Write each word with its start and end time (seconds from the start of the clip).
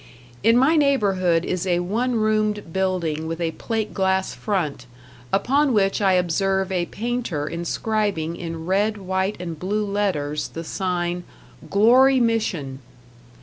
In 0.41 0.57
my 0.57 0.75
neighborhood 0.77 1.45
is 1.45 1.67
a 1.67 1.77
one 1.79 2.15
roomed 2.15 2.73
building 2.73 3.27
with 3.27 3.39
a 3.39 3.51
plate 3.51 3.93
glass 3.93 4.33
front, 4.33 4.87
upon 5.31 5.73
which 5.73 6.01
I 6.01 6.13
observe 6.13 6.71
a 6.71 6.87
painter 6.87 7.45
inscribing 7.47 8.35
in 8.35 8.65
red, 8.65 8.97
white 8.97 9.35
and 9.39 9.59
blue 9.59 9.85
letters 9.85 10.47
the 10.47 10.63
sign 10.63 11.23
"#Glory 11.69 12.19
Mission. 12.19 12.79